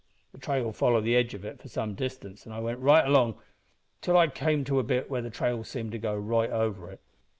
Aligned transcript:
The 0.31 0.39
trail 0.39 0.71
followed 0.71 1.03
the 1.03 1.15
edge 1.15 1.35
of 1.35 1.45
it 1.45 1.61
for 1.61 1.69
some 1.69 1.93
distance, 1.93 2.47
an' 2.47 2.53
I 2.53 2.59
went 2.59 2.81
along 2.83 3.05
all 3.13 3.29
right 3.35 3.43
till 4.01 4.17
I 4.17 4.27
come 4.29 4.63
to 4.63 4.79
a 4.79 4.83
bit 4.83 5.11
where 5.11 5.21
the 5.21 5.29
trail 5.29 5.63
seemed 5.63 5.91
to 5.91 5.99
go 5.99 6.15
right 6.17 6.49
over 6.49 6.89
it. 6.89 7.01